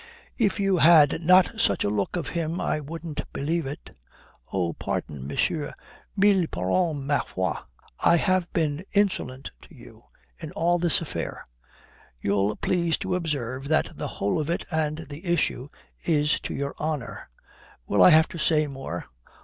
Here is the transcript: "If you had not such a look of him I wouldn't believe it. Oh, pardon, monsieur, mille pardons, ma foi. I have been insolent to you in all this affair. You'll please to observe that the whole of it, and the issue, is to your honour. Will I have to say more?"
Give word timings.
"If 0.39 0.59
you 0.59 0.77
had 0.77 1.21
not 1.21 1.59
such 1.61 1.83
a 1.83 1.89
look 1.91 2.15
of 2.15 2.29
him 2.29 2.59
I 2.59 2.79
wouldn't 2.79 3.31
believe 3.31 3.67
it. 3.67 3.95
Oh, 4.51 4.73
pardon, 4.73 5.27
monsieur, 5.27 5.73
mille 6.17 6.47
pardons, 6.47 7.05
ma 7.05 7.19
foi. 7.19 7.53
I 8.03 8.17
have 8.17 8.51
been 8.51 8.83
insolent 8.93 9.51
to 9.61 9.75
you 9.75 10.05
in 10.39 10.51
all 10.53 10.79
this 10.79 11.01
affair. 11.01 11.43
You'll 12.19 12.55
please 12.55 12.97
to 12.97 13.13
observe 13.13 13.67
that 13.67 13.95
the 13.95 14.07
whole 14.07 14.39
of 14.39 14.49
it, 14.49 14.65
and 14.71 15.05
the 15.07 15.23
issue, 15.23 15.69
is 16.03 16.39
to 16.39 16.55
your 16.55 16.73
honour. 16.79 17.29
Will 17.85 18.01
I 18.01 18.09
have 18.09 18.27
to 18.29 18.39
say 18.39 18.65
more?" 18.65 19.05